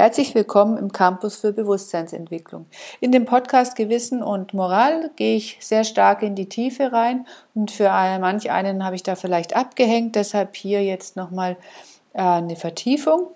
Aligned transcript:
Herzlich 0.00 0.34
willkommen 0.34 0.78
im 0.78 0.92
Campus 0.92 1.36
für 1.36 1.52
Bewusstseinsentwicklung. 1.52 2.64
In 3.00 3.12
dem 3.12 3.26
Podcast 3.26 3.76
Gewissen 3.76 4.22
und 4.22 4.54
Moral 4.54 5.10
gehe 5.16 5.36
ich 5.36 5.58
sehr 5.60 5.84
stark 5.84 6.22
in 6.22 6.34
die 6.34 6.48
Tiefe 6.48 6.90
rein 6.90 7.26
und 7.54 7.70
für 7.70 7.90
manch 7.90 8.50
einen 8.50 8.82
habe 8.82 8.96
ich 8.96 9.02
da 9.02 9.14
vielleicht 9.14 9.54
abgehängt, 9.54 10.16
deshalb 10.16 10.56
hier 10.56 10.82
jetzt 10.82 11.16
nochmal 11.16 11.58
äh, 12.14 12.22
eine 12.22 12.56
Vertiefung 12.56 13.26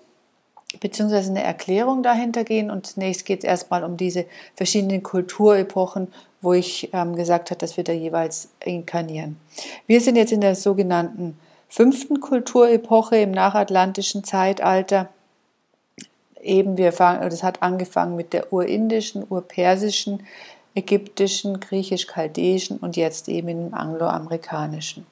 beziehungsweise 0.79 1.29
eine 1.29 1.43
Erklärung 1.43 2.01
dahinter 2.01 2.43
gehen 2.43 2.71
und 2.71 2.87
zunächst 2.87 3.27
geht 3.27 3.43
es 3.43 3.45
erstmal 3.45 3.83
um 3.83 3.95
diese 3.95 4.25
verschiedenen 4.55 5.03
Kulturepochen, 5.03 6.07
wo 6.41 6.53
ich 6.53 6.89
ähm, 6.93 7.15
gesagt 7.15 7.51
habe, 7.51 7.59
dass 7.59 7.77
wir 7.77 7.83
da 7.83 7.93
jeweils 7.93 8.49
inkarnieren. 8.63 9.37
Wir 9.85 10.01
sind 10.01 10.15
jetzt 10.15 10.31
in 10.31 10.41
der 10.41 10.55
sogenannten 10.55 11.37
fünften 11.69 12.21
Kulturepoche 12.21 13.17
im 13.17 13.29
nachatlantischen 13.29 14.23
Zeitalter 14.23 15.09
eben 16.45 16.77
wir 16.77 16.93
fangen, 16.93 17.29
das 17.29 17.43
hat 17.43 17.61
angefangen 17.61 18.15
mit 18.15 18.33
der 18.33 18.53
urindischen, 18.53 19.25
urpersischen, 19.27 20.25
ägyptischen, 20.75 21.59
griechisch-chaldäischen 21.59 22.77
und 22.77 22.97
jetzt 22.97 23.29
eben 23.29 23.47
im 23.47 23.73
angloamerikanischen. 23.73 25.05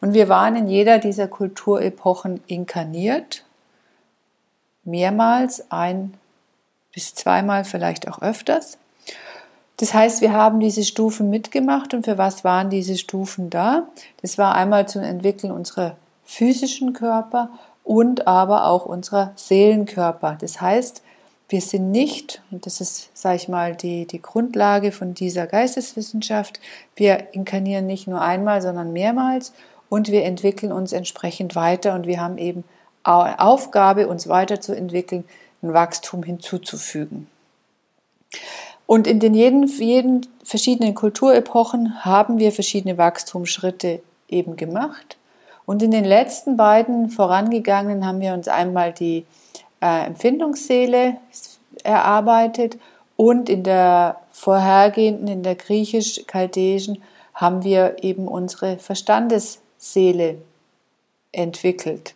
Und 0.00 0.12
wir 0.14 0.28
waren 0.28 0.56
in 0.56 0.68
jeder 0.68 0.98
dieser 0.98 1.26
Kulturepochen 1.26 2.40
inkarniert, 2.46 3.44
mehrmals, 4.84 5.70
ein 5.70 6.14
bis 6.92 7.14
zweimal, 7.14 7.64
vielleicht 7.64 8.08
auch 8.08 8.22
öfters. 8.22 8.78
Das 9.78 9.92
heißt, 9.92 10.22
wir 10.22 10.32
haben 10.32 10.60
diese 10.60 10.84
Stufen 10.84 11.28
mitgemacht 11.28 11.92
und 11.92 12.04
für 12.04 12.16
was 12.16 12.44
waren 12.44 12.70
diese 12.70 12.96
Stufen 12.96 13.50
da? 13.50 13.88
Das 14.22 14.38
war 14.38 14.54
einmal 14.54 14.88
zum 14.88 15.02
Entwickeln 15.02 15.52
unserer 15.52 15.96
physischen 16.24 16.92
Körper 16.92 17.50
und 17.86 18.26
aber 18.26 18.66
auch 18.66 18.84
unserer 18.84 19.32
Seelenkörper. 19.36 20.36
Das 20.40 20.60
heißt, 20.60 21.02
wir 21.48 21.60
sind 21.60 21.92
nicht, 21.92 22.42
und 22.50 22.66
das 22.66 22.80
ist, 22.80 23.16
sage 23.16 23.36
ich 23.36 23.48
mal, 23.48 23.76
die, 23.76 24.06
die 24.06 24.20
Grundlage 24.20 24.90
von 24.90 25.14
dieser 25.14 25.46
Geisteswissenschaft, 25.46 26.58
wir 26.96 27.28
inkarnieren 27.32 27.86
nicht 27.86 28.08
nur 28.08 28.20
einmal, 28.20 28.60
sondern 28.60 28.92
mehrmals 28.92 29.52
und 29.88 30.10
wir 30.10 30.24
entwickeln 30.24 30.72
uns 30.72 30.92
entsprechend 30.92 31.54
weiter 31.54 31.94
und 31.94 32.08
wir 32.08 32.20
haben 32.20 32.38
eben 32.38 32.64
Aufgabe, 33.04 34.08
uns 34.08 34.28
weiterzuentwickeln, 34.28 35.24
ein 35.62 35.72
Wachstum 35.72 36.24
hinzuzufügen. 36.24 37.28
Und 38.86 39.06
in 39.06 39.20
den 39.20 39.34
jeden, 39.34 39.68
jeden 39.68 40.26
verschiedenen 40.42 40.96
Kulturepochen 40.96 42.04
haben 42.04 42.38
wir 42.38 42.50
verschiedene 42.50 42.98
Wachstumsschritte 42.98 44.02
eben 44.28 44.56
gemacht. 44.56 45.16
Und 45.66 45.82
in 45.82 45.90
den 45.90 46.04
letzten 46.04 46.56
beiden 46.56 47.10
vorangegangenen 47.10 48.06
haben 48.06 48.20
wir 48.20 48.32
uns 48.32 48.48
einmal 48.48 48.92
die 48.92 49.26
äh, 49.82 50.06
Empfindungsseele 50.06 51.16
erarbeitet 51.82 52.78
und 53.16 53.48
in 53.48 53.64
der 53.64 54.20
vorhergehenden, 54.30 55.28
in 55.28 55.42
der 55.42 55.56
griechisch-chaldäischen, 55.56 57.02
haben 57.34 57.64
wir 57.64 57.96
eben 58.02 58.28
unsere 58.28 58.78
Verstandesseele 58.78 60.38
entwickelt. 61.32 62.14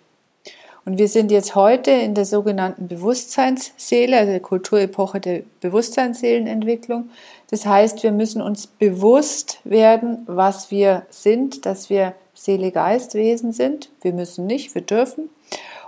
Und 0.87 0.99
wir 0.99 1.09
sind 1.09 1.31
jetzt 1.31 1.55
heute 1.55 1.91
in 1.91 2.15
der 2.15 2.25
sogenannten 2.25 2.89
Bewusstseinsseele, 2.89 4.17
also 4.17 4.31
der 4.33 4.41
Kulturepoche 4.41 5.21
der 5.21 5.43
Bewusstseinsseelenentwicklung. 5.61 7.11
Das 7.51 7.67
heißt, 7.67 8.03
wir 8.03 8.13
müssen 8.13 8.41
uns 8.41 8.67
bewusst 8.67 9.61
werden, 9.65 10.23
was 10.27 10.71
wir 10.71 11.05
sind, 11.11 11.67
dass 11.67 11.91
wir 11.91 12.15
Seele-Geist-Wesen 12.41 13.53
sind. 13.53 13.91
Wir 14.01 14.15
müssen 14.15 14.47
nicht, 14.47 14.75
wir 14.75 14.81
dürfen. 14.81 15.29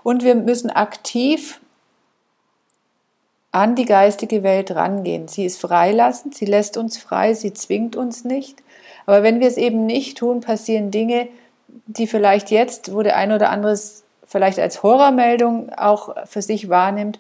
Und 0.03 0.22
wir 0.22 0.34
müssen 0.34 0.69
aktiv 0.69 1.61
an 3.53 3.75
die 3.75 3.86
geistige 3.86 4.42
Welt 4.42 4.70
rangehen. 4.75 5.28
Sie 5.28 5.47
ist 5.47 5.61
freilassend, 5.61 6.34
sie 6.34 6.44
lässt 6.44 6.77
uns 6.77 6.98
frei, 6.98 7.33
sie 7.33 7.55
zwingt 7.55 7.97
uns 7.97 8.25
nicht. 8.25 8.62
Aber 9.06 9.22
wenn 9.22 9.41
wir 9.41 9.48
es 9.48 9.56
eben 9.56 9.86
nicht 9.86 10.19
tun, 10.19 10.41
passieren 10.41 10.91
Dinge, 10.91 11.28
die 11.87 12.06
vielleicht 12.06 12.50
jetzt, 12.50 12.93
wo 12.93 13.03
der 13.03 13.16
ein 13.16 13.32
oder 13.32 13.49
andere 13.49 13.72
es 13.72 14.05
vielleicht 14.26 14.59
als 14.59 14.82
Horrormeldung 14.82 15.71
auch 15.72 16.15
für 16.26 16.43
sich 16.43 16.69
wahrnimmt, 16.69 17.19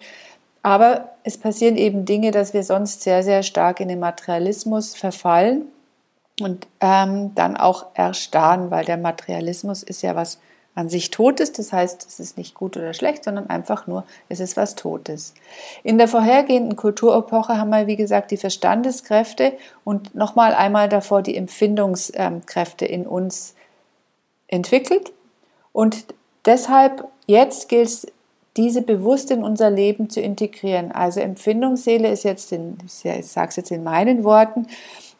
aber 0.62 1.10
es 1.24 1.38
passieren 1.38 1.76
eben 1.76 2.04
Dinge, 2.04 2.30
dass 2.32 2.52
wir 2.52 2.64
sonst 2.64 3.02
sehr, 3.02 3.22
sehr 3.22 3.42
stark 3.42 3.80
in 3.80 3.88
den 3.88 3.98
Materialismus 3.98 4.94
verfallen 4.94 5.68
und 6.40 6.66
ähm, 6.80 7.34
dann 7.34 7.56
auch 7.56 7.86
erstarren, 7.94 8.70
weil 8.70 8.84
der 8.84 8.96
Materialismus 8.96 9.82
ist 9.82 10.02
ja 10.02 10.14
was 10.14 10.38
an 10.74 10.88
sich 10.88 11.10
Totes, 11.10 11.52
das 11.52 11.72
heißt, 11.72 12.06
es 12.08 12.18
ist 12.18 12.38
nicht 12.38 12.54
gut 12.54 12.78
oder 12.78 12.94
schlecht, 12.94 13.24
sondern 13.24 13.50
einfach 13.50 13.86
nur, 13.86 14.04
es 14.30 14.40
ist 14.40 14.56
was 14.56 14.74
Totes. 14.74 15.34
In 15.82 15.98
der 15.98 16.08
vorhergehenden 16.08 16.76
Kulturepoche 16.76 17.58
haben 17.58 17.70
wir, 17.70 17.86
wie 17.86 17.96
gesagt, 17.96 18.30
die 18.30 18.38
Verstandeskräfte 18.38 19.52
und 19.84 20.14
nochmal 20.14 20.54
einmal 20.54 20.88
davor 20.88 21.20
die 21.20 21.36
Empfindungskräfte 21.36 22.86
in 22.86 23.06
uns 23.06 23.54
entwickelt. 24.48 25.12
Und 25.72 26.06
deshalb 26.46 27.04
jetzt 27.26 27.68
gilt 27.68 27.88
es, 27.88 28.06
diese 28.58 28.82
bewusst 28.82 29.30
in 29.30 29.44
unser 29.44 29.70
Leben 29.70 30.10
zu 30.10 30.20
integrieren. 30.20 30.92
Also 30.92 31.20
Empfindungsseele 31.20 32.10
ist 32.10 32.22
jetzt, 32.22 32.52
in, 32.52 32.76
ich 32.84 32.92
sage 33.26 33.48
es 33.48 33.56
jetzt 33.56 33.70
in 33.70 33.82
meinen 33.82 34.24
Worten, 34.24 34.66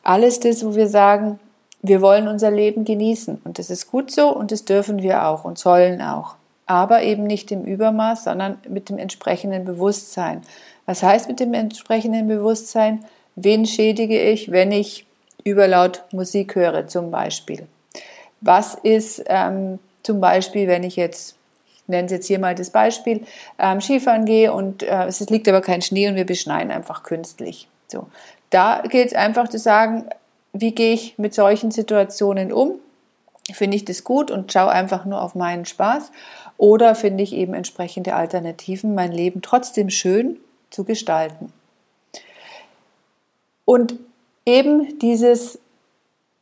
alles 0.03 0.41
das, 0.41 0.65
wo 0.65 0.75
wir 0.75 0.89
sagen, 0.89 1.39
wir 1.83 2.01
wollen 2.01 2.29
unser 2.29 2.51
Leben 2.51 2.85
genießen 2.85 3.41
und 3.45 3.59
das 3.59 3.71
ist 3.71 3.91
gut 3.91 4.11
so 4.11 4.29
und 4.35 4.53
das 4.53 4.65
dürfen 4.65 5.03
wir 5.03 5.27
auch 5.27 5.45
und 5.45 5.59
sollen 5.59 6.01
auch. 6.01 6.37
Aber 6.67 7.03
eben 7.03 7.25
nicht 7.25 7.51
im 7.51 7.65
Übermaß, 7.65 8.25
sondern 8.25 8.59
mit 8.69 8.89
dem 8.89 8.99
entsprechenden 8.99 9.65
Bewusstsein. 9.65 10.43
Was 10.87 11.03
heißt 11.03 11.29
mit 11.29 11.41
dem 11.41 11.55
entsprechenden 11.55 12.29
Bewusstsein? 12.29 13.05
Wen 13.35 13.67
schädige 13.67 14.21
ich, 14.21 14.51
wenn 14.53 14.71
ich 14.73 15.07
überlaut 15.45 16.05
Musik 16.13 16.55
höre 16.55 16.87
zum 16.87 17.11
Beispiel? 17.11 17.67
Was 18.41 18.75
ist 18.75 19.25
ähm, 19.27 19.79
zum 20.03 20.21
Beispiel, 20.21 20.69
wenn 20.69 20.85
ich 20.85 20.97
jetzt, 20.97 21.37
ich 21.75 21.83
nenne 21.89 22.07
es 22.07 22.13
jetzt 22.13 22.27
hier 22.27 22.39
mal 22.39 22.55
das 22.55 22.71
Beispiel, 22.71 23.25
ähm, 23.59 23.81
Skifahren 23.81 24.25
gehe 24.25 24.53
und 24.53 24.83
äh, 24.83 25.07
es 25.07 25.21
liegt 25.31 25.49
aber 25.49 25.61
kein 25.61 25.83
Schnee 25.83 26.09
und 26.09 26.17
wir 26.17 26.27
beschneien 26.27 26.71
einfach 26.71 27.03
künstlich. 27.03 27.69
So, 27.89 28.07
da 28.53 28.83
gilt 28.83 29.09
es 29.09 29.15
einfach 29.15 29.49
zu 29.49 29.59
sagen, 29.59 30.09
wie 30.53 30.73
gehe 30.73 30.93
ich 30.93 31.19
mit 31.19 31.35
solchen 31.35 31.71
Situationen 31.71 32.53
um? 32.53 32.79
Finde 33.53 33.77
ich 33.77 33.85
das 33.85 34.05
gut 34.05 34.31
und 34.31 34.53
schaue 34.53 34.71
einfach 34.71 35.05
nur 35.05 35.21
auf 35.21 35.35
meinen 35.35 35.65
Spaß? 35.65 36.13
Oder 36.59 36.95
finde 36.95 37.25
ich 37.25 37.33
eben 37.33 37.55
entsprechende 37.55 38.15
Alternativen, 38.15 38.95
mein 38.95 39.11
Leben 39.11 39.43
trotzdem 39.43 39.91
schön 39.91 40.39
zu 40.71 40.85
gestalten? 40.85 41.53
Und 43.65 43.95
eben 44.45 44.99
dieses, 44.99 45.59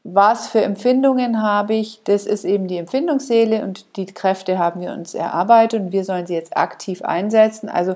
was 0.03 0.49
für 0.49 0.62
Empfindungen 0.62 1.43
habe 1.43 1.75
ich, 1.75 2.03
das 2.04 2.26
ist 2.26 2.44
eben 2.44 2.66
die 2.66 2.78
Empfindungsseele 2.78 3.62
und 3.62 3.97
die 3.97 4.06
Kräfte 4.06 4.59
haben 4.59 4.81
wir 4.81 4.93
uns 4.93 5.15
erarbeitet 5.15 5.81
und 5.81 5.93
wir 5.93 6.04
sollen 6.04 6.26
sie 6.26 6.34
jetzt 6.34 6.56
aktiv 6.56 7.03
einsetzen. 7.03 7.69
Also 7.69 7.94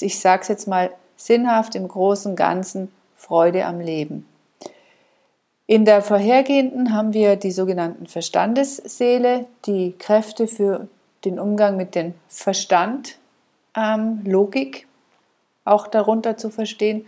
ich 0.00 0.18
sage 0.18 0.42
es 0.42 0.48
jetzt 0.48 0.66
mal 0.66 0.90
sinnhaft 1.16 1.76
im 1.76 1.86
großen 1.86 2.34
Ganzen 2.34 2.90
Freude 3.22 3.66
am 3.66 3.78
Leben. 3.78 4.26
In 5.66 5.84
der 5.84 6.02
vorhergehenden 6.02 6.92
haben 6.92 7.12
wir 7.12 7.36
die 7.36 7.52
sogenannten 7.52 8.08
Verstandesseele, 8.08 9.46
die 9.64 9.94
Kräfte 9.96 10.48
für 10.48 10.88
den 11.24 11.38
Umgang 11.38 11.76
mit 11.76 11.94
dem 11.94 12.14
Verstand, 12.28 13.18
ähm, 13.76 14.22
Logik 14.24 14.88
auch 15.64 15.86
darunter 15.86 16.36
zu 16.36 16.50
verstehen, 16.50 17.06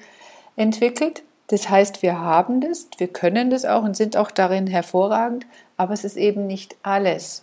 entwickelt. 0.54 1.24
Das 1.48 1.68
heißt, 1.68 2.02
wir 2.02 2.20
haben 2.20 2.60
das, 2.60 2.86
wir 2.96 3.08
können 3.08 3.50
das 3.50 3.64
auch 3.64 3.82
und 3.82 3.96
sind 3.96 4.16
auch 4.16 4.30
darin 4.30 4.68
hervorragend, 4.68 5.46
aber 5.76 5.94
es 5.94 6.04
ist 6.04 6.16
eben 6.16 6.46
nicht 6.46 6.76
alles. 6.84 7.42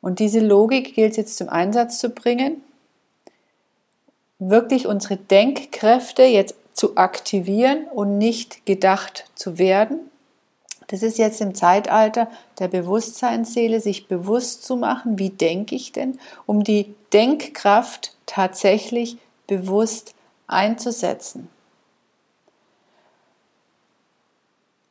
Und 0.00 0.18
diese 0.18 0.40
Logik 0.40 0.94
gilt 0.94 1.18
jetzt 1.18 1.36
zum 1.36 1.50
Einsatz 1.50 1.98
zu 1.98 2.08
bringen, 2.08 2.62
wirklich 4.38 4.86
unsere 4.86 5.16
Denkkräfte 5.16 6.22
jetzt 6.22 6.54
zu 6.78 6.96
aktivieren 6.96 7.86
und 7.88 8.18
nicht 8.18 8.64
gedacht 8.64 9.24
zu 9.34 9.58
werden. 9.58 9.98
Das 10.86 11.02
ist 11.02 11.18
jetzt 11.18 11.40
im 11.40 11.56
Zeitalter 11.56 12.30
der 12.60 12.68
Bewusstseinsseele, 12.68 13.80
sich 13.80 14.06
bewusst 14.06 14.64
zu 14.64 14.76
machen, 14.76 15.18
wie 15.18 15.30
denke 15.30 15.74
ich 15.74 15.90
denn, 15.90 16.20
um 16.46 16.62
die 16.62 16.94
Denkkraft 17.12 18.14
tatsächlich 18.26 19.18
bewusst 19.48 20.14
einzusetzen. 20.46 21.48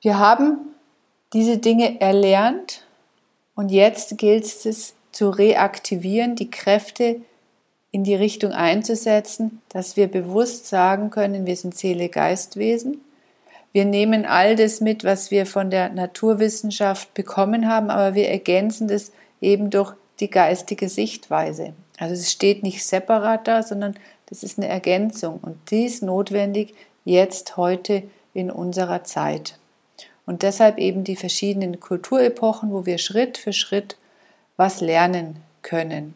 Wir 0.01 0.19
haben 0.19 0.57
diese 1.31 1.57
Dinge 1.57 2.01
erlernt 2.01 2.83
und 3.56 3.69
jetzt 3.69 4.18
gilt 4.18 4.44
es 4.44 4.94
zu 5.13 5.30
reaktivieren, 5.30 6.36
die 6.36 6.51
Kräfte 6.51 7.22
in 7.92 8.04
die 8.04 8.16
Richtung 8.16 8.51
einzusetzen, 8.51 9.62
dass 9.69 9.95
wir 9.98 10.07
bewusst 10.07 10.68
sagen 10.68 11.10
können, 11.10 11.45
wir 11.45 11.56
sind 11.56 11.75
Seele-Geistwesen. 11.75 13.01
Wir 13.72 13.86
nehmen 13.86 14.25
all 14.25 14.56
das 14.56 14.81
mit, 14.81 15.04
was 15.04 15.31
wir 15.31 15.45
von 15.45 15.69
der 15.69 15.89
Naturwissenschaft 15.89 17.13
bekommen 17.13 17.68
haben, 17.68 17.89
aber 17.89 18.16
wir 18.16 18.30
ergänzen 18.30 18.88
das 18.88 19.12
eben 19.42 19.69
durch 19.69 19.94
die 20.19 20.30
geistige 20.30 20.89
Sichtweise. 20.89 21.74
Also 21.98 22.13
es 22.13 22.31
steht 22.31 22.63
nicht 22.63 22.86
separat 22.86 23.48
da, 23.48 23.63
sondern 23.63 23.95
Das 24.30 24.44
ist 24.44 24.57
eine 24.57 24.68
Ergänzung 24.68 25.40
und 25.42 25.72
die 25.72 25.86
ist 25.86 26.04
notwendig 26.04 26.75
jetzt, 27.06 27.57
heute 27.57 28.04
in 28.33 28.51
unserer 28.51 29.04
Zeit. 29.04 29.57
Und 30.25 30.44
deshalb 30.44 30.78
eben 30.78 31.06
die 31.06 31.16
verschiedenen 31.16 31.80
Kulturepochen, 31.80 32.72
wo 32.72 32.86
wir 32.86 32.98
Schritt 32.98 33.38
für 33.38 33.54
Schritt 33.54 33.98
was 34.57 34.81
lernen 34.81 35.38
können. 35.62 36.13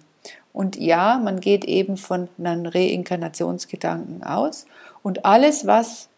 Und 0.53 0.75
ja, 0.77 1.19
man 1.23 1.39
geht 1.39 1.65
eben 1.65 1.97
von 1.97 2.27
einem 2.37 2.65
Reinkarnationsgedanken 2.65 4.23
aus. 4.23 4.65
Und 5.03 5.25
alles, 5.25 5.65
was 5.65 6.09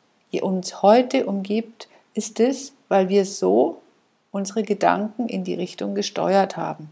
uns 0.41 0.81
heute 0.81 1.25
umgibt, 1.25 1.87
ist 2.13 2.39
es, 2.39 2.73
weil 2.89 3.09
wir 3.09 3.25
so 3.25 3.81
unsere 4.31 4.63
Gedanken 4.63 5.27
in 5.27 5.43
die 5.43 5.53
Richtung 5.53 5.93
gesteuert 5.93 6.57
haben. 6.57 6.89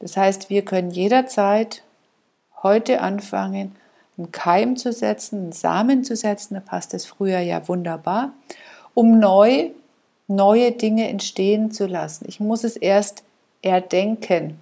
Das 0.00 0.16
heißt, 0.16 0.50
wir 0.50 0.64
können 0.64 0.90
jederzeit 0.90 1.82
heute 2.62 3.00
anfangen, 3.00 3.76
einen 4.18 4.32
Keim 4.32 4.76
zu 4.76 4.92
setzen, 4.92 5.38
einen 5.38 5.52
Samen 5.52 6.04
zu 6.04 6.16
setzen, 6.16 6.54
da 6.54 6.60
passt 6.60 6.92
es 6.94 7.06
früher 7.06 7.38
ja 7.38 7.66
wunderbar, 7.68 8.32
um 8.94 9.18
neu 9.18 9.70
neue 10.30 10.70
Dinge 10.72 11.08
entstehen 11.08 11.72
zu 11.72 11.86
lassen. 11.86 12.24
Ich 12.28 12.40
muss 12.40 12.64
es 12.64 12.76
erst 12.76 13.24
erdenken. 13.62 14.58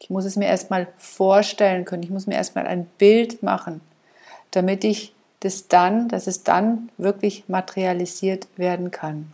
Ich 0.00 0.10
muss 0.10 0.24
es 0.24 0.36
mir 0.36 0.46
erstmal 0.46 0.88
vorstellen 0.98 1.84
können. 1.84 2.02
Ich 2.02 2.10
muss 2.10 2.26
mir 2.26 2.34
erstmal 2.34 2.66
ein 2.66 2.86
Bild 2.98 3.42
machen, 3.42 3.80
damit 4.50 4.84
ich 4.84 5.14
das 5.40 5.68
dann, 5.68 6.08
dass 6.08 6.26
es 6.26 6.42
dann 6.42 6.90
wirklich 6.96 7.48
materialisiert 7.48 8.48
werden 8.56 8.90
kann. 8.90 9.32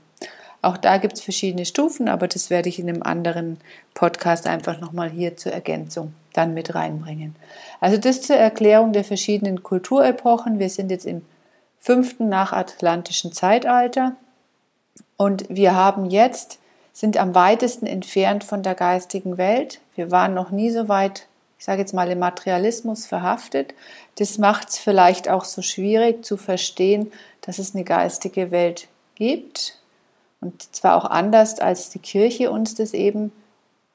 Auch 0.63 0.77
da 0.77 0.99
gibt 0.99 1.15
es 1.15 1.21
verschiedene 1.23 1.65
Stufen, 1.65 2.09
aber 2.09 2.29
das 2.29 2.51
werde 2.51 2.69
ich 2.69 2.79
in 2.79 2.89
einem 2.89 3.03
anderen 3.03 3.59
Podcast 3.95 4.47
einfach 4.47 4.79
nochmal 4.81 5.09
hier 5.09 5.37
zur 5.37 5.53
Ergänzung 5.53 6.13
dann 6.33 6.53
mit 6.53 6.75
reinbringen. 6.75 7.35
Also 7.81 7.97
das 7.97 8.23
zur 8.23 8.37
Erklärung 8.37 8.93
der 8.93 9.05
verschiedenen 9.05 9.63
Kulturepochen. 9.63 10.59
Wir 10.59 10.69
sind 10.69 10.91
jetzt 10.91 11.07
im 11.07 11.23
fünften 11.79 12.29
nachatlantischen 12.29 13.33
Zeitalter 13.33 14.17
und 15.17 15.47
wir 15.49 15.75
haben 15.75 16.11
jetzt, 16.11 16.59
sind 16.93 17.17
am 17.17 17.35
weitesten 17.35 17.87
entfernt 17.87 18.45
von 18.45 18.63
der 18.63 18.75
geistigen 18.75 19.39
Welt. 19.39 19.81
Wir 19.95 20.11
waren 20.11 20.35
noch 20.35 20.51
nie 20.51 20.71
so 20.71 20.89
weit, 20.89 21.27
ich 21.59 21.65
sage 21.65 21.81
jetzt 21.81 21.95
mal, 21.95 22.11
im 22.11 22.19
Materialismus 22.19 23.07
verhaftet. 23.07 23.75
Das 24.19 24.39
macht 24.39 24.71
es 24.71 24.79
vielleicht 24.79 25.29
auch 25.29 25.45
so 25.45 25.63
schwierig 25.63 26.25
zu 26.25 26.37
verstehen, 26.37 27.13
dass 27.43 27.59
es 27.59 27.75
eine 27.75 27.85
geistige 27.85 28.51
Welt 28.51 28.89
gibt. 29.15 29.79
Und 30.41 30.75
zwar 30.75 30.97
auch 30.97 31.05
anders, 31.05 31.61
als 31.61 31.91
die 31.91 31.99
Kirche 31.99 32.51
uns 32.51 32.75
das 32.75 32.95
eben 32.95 33.33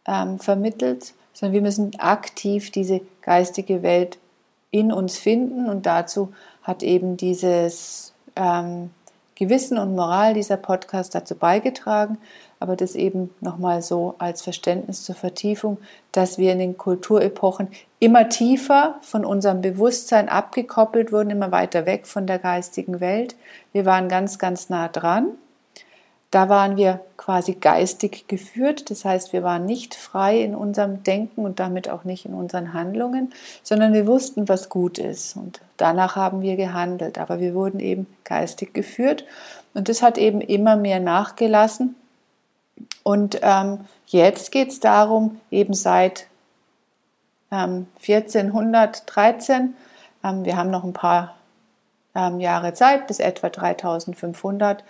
ähm, 0.08 0.40
vermittelt, 0.40 1.14
sondern 1.34 1.54
wir 1.54 1.62
müssen 1.62 2.00
aktiv 2.00 2.72
diese 2.72 3.02
geistige 3.22 3.84
Welt 3.84 4.18
in 4.72 4.92
uns 4.92 5.18
finden. 5.18 5.70
Und 5.70 5.86
dazu 5.86 6.34
hat 6.64 6.84
eben 6.84 7.18
dieses 7.18 8.14
ähm, 8.36 8.92
Gewissen 9.36 9.78
und 9.78 9.96
Moral 9.96 10.34
dieser 10.34 10.58
Podcast 10.58 11.14
dazu 11.14 11.36
beigetragen, 11.36 12.18
aber 12.60 12.76
das 12.76 12.96
eben 12.96 13.34
nochmal 13.42 13.82
so 13.82 14.16
als 14.18 14.42
Verständnis 14.42 15.04
zur 15.04 15.16
Vertiefung, 15.16 15.78
dass 16.12 16.38
wir 16.38 16.54
in 16.54 16.60
den 16.60 16.78
Kulturepochen 16.78 17.68
immer 18.00 18.30
tiefer 18.30 18.96
von 19.02 19.26
unserem 19.26 19.62
Bewusstsein 19.62 20.30
abgekoppelt 20.30 21.12
wurden, 21.12 21.32
immer 21.32 21.52
weiter 21.52 21.86
weg 21.86 22.08
von 22.08 22.28
der 22.28 22.40
geistigen 22.40 23.00
Welt. 23.02 23.36
Wir 23.74 23.86
waren 23.86 24.08
ganz, 24.08 24.40
ganz 24.40 24.70
nah 24.70 24.88
dran 24.88 25.38
da 26.36 26.50
waren 26.50 26.76
wir 26.76 27.00
quasi 27.26 27.54
geistig 27.54 28.28
geführt, 28.28 28.92
das 28.92 29.04
heißt, 29.04 29.34
wir 29.34 29.42
waren 29.42 29.66
nicht 29.66 29.96
frei 29.96 30.42
in 30.42 30.54
unserem 30.54 31.02
Denken 31.02 31.44
und 31.44 31.60
damit 31.60 31.90
auch 31.90 32.04
nicht 32.04 32.28
in 32.28 32.36
unseren 32.36 32.72
Handlungen, 32.72 33.34
sondern 33.64 33.94
wir 33.94 34.06
wussten, 34.06 34.48
was 34.48 34.70
gut 34.70 35.00
ist. 35.00 35.36
Und 35.36 35.60
danach 35.78 36.16
haben 36.16 36.44
wir 36.44 36.56
gehandelt, 36.56 37.18
aber 37.18 37.40
wir 37.40 37.56
wurden 37.56 37.80
eben 37.80 38.06
geistig 38.26 38.76
geführt. 38.76 39.26
Und 39.74 39.90
das 39.90 40.04
hat 40.04 40.20
eben 40.20 40.40
immer 40.40 40.76
mehr 40.76 41.00
nachgelassen. 41.00 41.96
Und 43.02 43.40
ähm, 43.42 43.80
jetzt 44.06 44.52
geht 44.52 44.70
es 44.70 44.80
darum, 44.80 45.42
eben 45.50 45.74
seit 45.74 46.28
ähm, 47.52 47.88
1413, 48.08 49.76
ähm, 50.24 50.46
wir 50.46 50.58
haben 50.58 50.70
noch 50.70 50.84
ein 50.84 50.94
paar 50.94 51.36
ähm, 52.14 52.40
Jahre 52.40 52.76
Zeit, 52.76 53.08
bis 53.08 53.18
etwa 53.18 53.50
3500, 53.50 54.84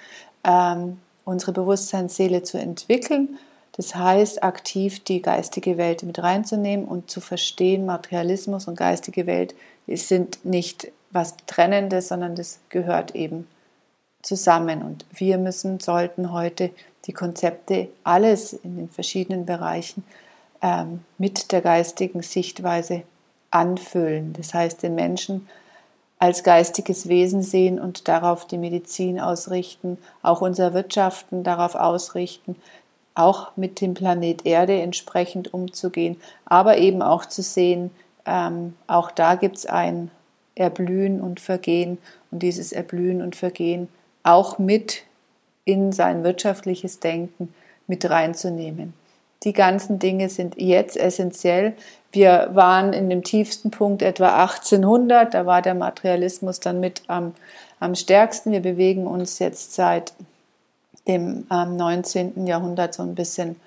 ähm, 0.44 1.00
unsere 1.26 1.52
Bewusstseinsseele 1.52 2.44
zu 2.44 2.58
entwickeln. 2.58 3.38
Das 3.74 3.96
heißt, 3.96 4.42
aktiv 4.44 5.04
die 5.04 5.22
geistige 5.22 5.78
Welt 5.78 6.04
mit 6.04 6.24
reinzunehmen 6.24 6.86
und 6.86 7.12
zu 7.12 7.20
verstehen, 7.20 7.86
Materialismus 7.86 8.68
und 8.68 8.78
geistige 8.78 9.26
Welt 9.26 9.54
sind 9.88 10.46
nicht 10.46 10.92
was 11.12 11.36
Trennendes, 11.48 12.08
sondern 12.08 12.36
das 12.36 12.60
gehört 12.70 13.16
eben 13.16 13.48
zusammen. 14.22 14.82
Und 14.82 15.06
wir 15.14 15.38
müssen, 15.38 15.80
sollten 15.80 16.32
heute 16.32 16.72
die 17.06 17.14
Konzepte, 17.14 17.90
alles 18.04 18.54
in 18.54 18.78
den 18.78 18.90
verschiedenen 18.90 19.46
Bereichen 19.46 20.04
ähm, 20.62 21.02
mit 21.18 21.52
der 21.52 21.62
geistigen 21.62 22.22
Sichtweise 22.22 23.04
anfüllen. 23.52 24.34
Das 24.34 24.54
heißt, 24.54 24.84
den 24.84 24.96
Menschen 24.96 25.48
als 26.26 26.42
geistiges 26.42 27.08
Wesen 27.08 27.44
sehen 27.44 27.80
und 27.80 28.08
darauf 28.08 28.48
die 28.48 28.58
Medizin 28.58 29.20
ausrichten, 29.20 30.00
auch 30.24 30.42
unser 30.42 30.74
Wirtschaften 30.74 31.44
darauf 31.44 31.76
ausrichten, 31.76 32.56
auch 33.14 33.56
mit 33.56 33.80
dem 33.80 33.94
Planet 33.94 34.44
Erde 34.44 34.82
entsprechend 34.82 35.54
umzugehen, 35.54 36.20
aber 36.44 36.80
eben 36.80 37.04
auch 37.04 37.28
zu 37.28 37.44
sehen, 37.44 37.92
ähm, 38.26 38.74
auch 38.88 39.12
da 39.12 39.36
gibt 39.36 39.58
es 39.58 39.66
ein 39.68 40.10
Erblühen 40.56 41.22
und 41.22 41.40
Vergehen 41.40 42.00
und 42.32 42.40
dieses 42.40 42.72
Erblühen 42.72 43.22
und 43.22 43.36
Vergehen 43.36 43.88
auch 44.24 44.58
mit 44.58 45.04
in 45.64 45.92
sein 45.92 46.24
wirtschaftliches 46.24 47.00
Denken 47.00 47.54
mit 47.86 48.10
reinzunehmen. 48.10 48.96
Die 49.46 49.54
ganzen 49.54 50.00
Dinge 50.00 50.30
sind 50.30 50.56
jetzt 50.60 50.98
essentiell. 50.98 51.74
Wir 52.12 52.50
waren 52.54 52.94
in 52.94 53.10
dem 53.10 53.24
tiefsten 53.24 53.72
Punkt 53.72 54.02
etwa 54.02 54.42
1800, 54.42 55.34
da 55.34 55.46
war 55.46 55.62
der 55.62 55.76
Materialismus 55.76 56.60
dann 56.60 56.80
mit 56.80 57.04
am, 57.08 57.34
am 57.80 57.94
stärksten. 57.94 58.52
Wir 58.52 58.62
bewegen 58.62 59.06
uns 59.06 59.40
jetzt 59.40 59.74
seit 59.74 60.14
dem 61.08 61.46
ähm, 61.52 61.78
19. 61.78 62.48
Jahrhundert 62.48 62.96
so 62.96 63.04
ein 63.04 63.16
bisschen 63.16 63.58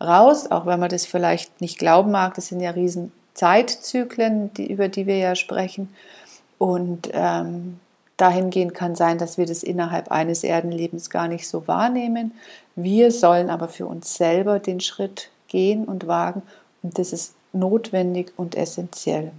raus, 0.00 0.50
auch 0.50 0.66
wenn 0.66 0.80
man 0.80 0.88
das 0.88 1.04
vielleicht 1.04 1.60
nicht 1.60 1.78
glauben 1.78 2.10
mag. 2.10 2.34
Das 2.34 2.48
sind 2.48 2.60
ja 2.60 2.70
riesen 2.70 3.12
Zeitzyklen, 3.34 4.52
die, 4.54 4.70
über 4.70 4.88
die 4.88 5.06
wir 5.06 5.18
ja 5.18 5.34
sprechen. 5.34 5.94
Und 6.58 7.10
ähm, 7.12 7.78
dahingehend 8.16 8.74
kann 8.74 8.94
sein, 8.94 9.18
dass 9.18 9.38
wir 9.38 9.46
das 9.46 9.62
innerhalb 9.62 10.10
eines 10.10 10.42
Erdenlebens 10.44 11.10
gar 11.10 11.28
nicht 11.28 11.48
so 11.48 11.68
wahrnehmen. 11.68 12.32
Wir 12.74 13.10
sollen 13.10 13.50
aber 13.50 13.68
für 13.68 13.86
uns 13.86 14.14
selber 14.14 14.58
den 14.58 14.80
Schritt 14.80 15.30
gehen 15.48 15.84
und 15.84 16.06
wagen 16.06 16.42
und 16.82 16.98
das 16.98 17.12
ist 17.12 17.34
notwendig 17.52 18.32
und 18.36 18.54
essentiell. 18.54 19.32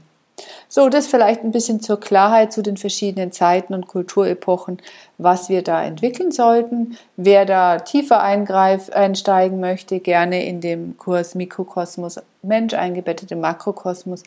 So, 0.69 0.89
das 0.89 1.07
vielleicht 1.07 1.43
ein 1.43 1.51
bisschen 1.51 1.81
zur 1.81 1.99
Klarheit 1.99 2.53
zu 2.53 2.61
den 2.61 2.77
verschiedenen 2.77 3.31
Zeiten 3.31 3.73
und 3.73 3.87
Kulturepochen, 3.87 4.79
was 5.17 5.49
wir 5.49 5.63
da 5.63 5.83
entwickeln 5.83 6.31
sollten. 6.31 6.97
Wer 7.15 7.45
da 7.45 7.79
tiefer 7.79 8.21
eingreif, 8.21 8.89
einsteigen 8.89 9.59
möchte, 9.59 9.99
gerne 9.99 10.45
in 10.45 10.61
dem 10.61 10.97
Kurs 10.97 11.35
Mikrokosmos 11.35 12.19
Mensch 12.43 12.73
eingebettet 12.73 13.31
im 13.31 13.41
Makrokosmos. 13.41 14.23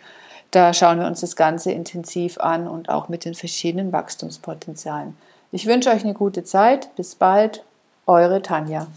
Da 0.50 0.74
schauen 0.74 0.98
wir 0.98 1.06
uns 1.06 1.20
das 1.20 1.36
Ganze 1.36 1.70
intensiv 1.70 2.38
an 2.38 2.66
und 2.66 2.88
auch 2.88 3.08
mit 3.08 3.24
den 3.24 3.34
verschiedenen 3.34 3.92
Wachstumspotenzialen. 3.92 5.16
Ich 5.52 5.66
wünsche 5.66 5.90
euch 5.90 6.04
eine 6.04 6.14
gute 6.14 6.42
Zeit. 6.42 6.94
Bis 6.96 7.14
bald. 7.14 7.62
Eure 8.06 8.42
Tanja. 8.42 8.88